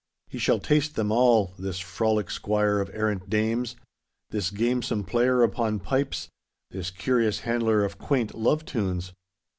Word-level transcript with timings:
He 0.27 0.39
shall 0.39 0.57
taste 0.57 0.95
them 0.95 1.11
all, 1.11 1.53
this 1.59 1.77
frolic 1.79 2.31
squire 2.31 2.79
of 2.79 2.89
errant 2.91 3.29
dames, 3.29 3.75
this 4.31 4.49
gamesome 4.49 5.03
player 5.03 5.43
upon 5.43 5.77
pipes, 5.79 6.27
this 6.71 6.89
curious 6.89 7.41
handler 7.41 7.83
of 7.85 7.99
quaint 7.99 8.33
love 8.33 8.65
tunes. 8.65 9.13